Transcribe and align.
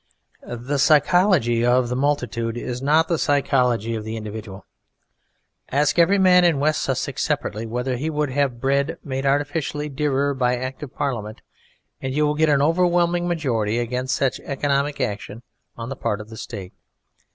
The 0.41 0.79
psychology 0.79 1.63
of 1.63 1.89
the 1.89 1.95
multitude 1.95 2.57
is 2.57 2.81
not 2.81 3.07
the 3.07 3.19
psychology 3.19 3.93
of 3.93 4.03
the 4.03 4.17
individual. 4.17 4.65
Ask 5.71 5.99
every 5.99 6.17
man 6.17 6.43
in 6.43 6.59
West 6.59 6.81
Sussex 6.81 7.21
separately 7.21 7.67
whether 7.67 7.95
he 7.95 8.09
would 8.09 8.31
have 8.31 8.59
bread 8.59 8.97
made 9.03 9.27
artificially 9.27 9.89
dearer 9.89 10.33
by 10.33 10.57
Act 10.57 10.81
of 10.81 10.91
Parliament, 10.95 11.41
and 12.01 12.15
you 12.15 12.25
will 12.25 12.33
get 12.33 12.49
an 12.49 12.63
overwhelming 12.63 13.27
majority 13.27 13.77
against 13.77 14.15
such 14.15 14.39
economic 14.39 14.99
action 14.99 15.43
on 15.77 15.89
the 15.89 15.95
part 15.95 16.19
of 16.19 16.29
the 16.29 16.37
State. 16.37 16.73